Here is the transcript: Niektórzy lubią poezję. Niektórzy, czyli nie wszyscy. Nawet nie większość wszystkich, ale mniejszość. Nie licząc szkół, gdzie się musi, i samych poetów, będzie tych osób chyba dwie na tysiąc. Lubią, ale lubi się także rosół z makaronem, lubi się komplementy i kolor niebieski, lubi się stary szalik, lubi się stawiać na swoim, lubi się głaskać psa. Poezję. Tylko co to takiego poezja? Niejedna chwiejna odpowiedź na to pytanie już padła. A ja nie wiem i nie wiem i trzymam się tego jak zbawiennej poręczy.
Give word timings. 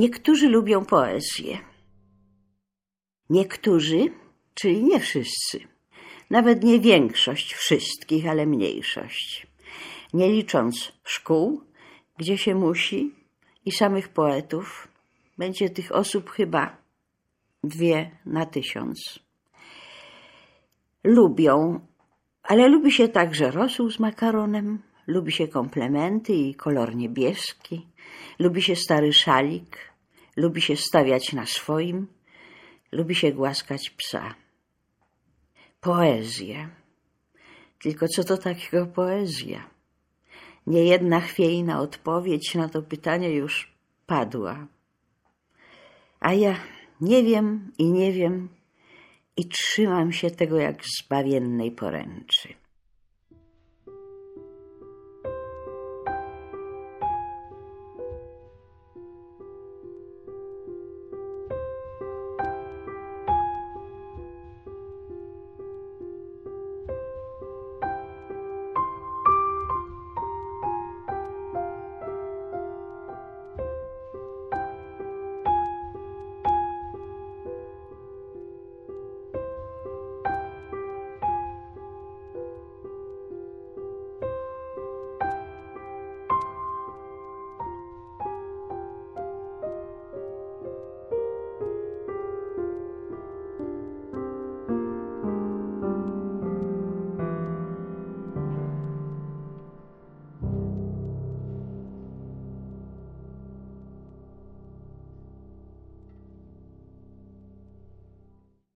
Niektórzy 0.00 0.48
lubią 0.48 0.84
poezję. 0.84 1.58
Niektórzy, 3.30 4.12
czyli 4.54 4.82
nie 4.82 5.00
wszyscy. 5.00 5.60
Nawet 6.30 6.62
nie 6.64 6.80
większość 6.80 7.54
wszystkich, 7.54 8.28
ale 8.28 8.46
mniejszość. 8.46 9.46
Nie 10.12 10.28
licząc 10.28 10.92
szkół, 11.04 11.62
gdzie 12.18 12.38
się 12.38 12.54
musi, 12.54 13.14
i 13.64 13.72
samych 13.72 14.08
poetów, 14.08 14.88
będzie 15.38 15.70
tych 15.70 15.92
osób 15.92 16.30
chyba 16.30 16.76
dwie 17.64 18.10
na 18.26 18.46
tysiąc. 18.46 19.18
Lubią, 21.04 21.80
ale 22.42 22.68
lubi 22.68 22.92
się 22.92 23.08
także 23.08 23.50
rosół 23.50 23.90
z 23.90 23.98
makaronem, 23.98 24.82
lubi 25.06 25.32
się 25.32 25.48
komplementy 25.48 26.32
i 26.32 26.54
kolor 26.54 26.96
niebieski, 26.96 27.86
lubi 28.38 28.62
się 28.62 28.76
stary 28.76 29.12
szalik, 29.12 29.89
lubi 30.40 30.60
się 30.60 30.76
stawiać 30.76 31.32
na 31.32 31.46
swoim, 31.46 32.06
lubi 32.92 33.14
się 33.14 33.32
głaskać 33.32 33.90
psa. 33.90 34.34
Poezję. 35.80 36.68
Tylko 37.82 38.08
co 38.08 38.24
to 38.24 38.36
takiego 38.36 38.86
poezja? 38.86 39.70
Niejedna 40.66 41.20
chwiejna 41.20 41.80
odpowiedź 41.80 42.54
na 42.54 42.68
to 42.68 42.82
pytanie 42.82 43.30
już 43.30 43.74
padła. 44.06 44.66
A 46.20 46.32
ja 46.32 46.56
nie 47.00 47.22
wiem 47.22 47.72
i 47.78 47.84
nie 47.84 48.12
wiem 48.12 48.48
i 49.36 49.48
trzymam 49.48 50.12
się 50.12 50.30
tego 50.30 50.56
jak 50.56 50.82
zbawiennej 51.02 51.70
poręczy. 51.72 52.48